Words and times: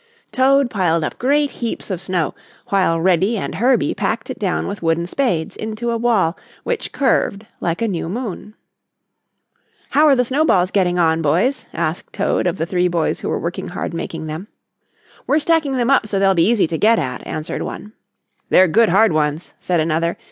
Toad 0.31 0.71
piled 0.71 1.03
up 1.03 1.19
great 1.19 1.51
heaps 1.61 1.91
of 1.91 2.01
snow 2.01 2.33
while 2.69 2.99
Reddy 2.99 3.37
and 3.37 3.53
Herbie 3.53 3.93
packed 3.93 4.31
it 4.31 4.39
down 4.39 4.65
with 4.67 4.81
wooden 4.81 5.05
spades 5.05 5.55
into 5.55 5.91
a 5.91 5.97
wall 5.99 6.35
which 6.63 6.91
curved 6.91 7.45
like 7.59 7.83
a 7.83 7.87
new 7.87 8.09
moon. 8.09 8.55
"How 9.91 10.05
are 10.07 10.15
the 10.15 10.25
snowballs 10.25 10.71
getting 10.71 10.97
on, 10.97 11.21
boys?" 11.21 11.67
asked 11.71 12.13
Toad 12.13 12.47
of 12.47 12.57
the 12.57 12.65
three 12.65 12.87
boys 12.87 13.19
who 13.19 13.29
were 13.29 13.37
working 13.37 13.67
hard 13.67 13.93
making 13.93 14.25
them. 14.25 14.47
"We're 15.27 15.37
stacking 15.37 15.77
them 15.77 15.91
up 15.91 16.07
so 16.07 16.17
they'll 16.17 16.33
be 16.33 16.49
easy 16.49 16.65
to 16.65 16.79
get 16.79 16.97
at," 16.97 17.21
answered 17.27 17.61
one. 17.61 17.93
"They're 18.49 18.67
good 18.67 18.89
hard 18.89 19.13
ones," 19.13 19.53
said 19.59 19.79
another. 19.79 20.17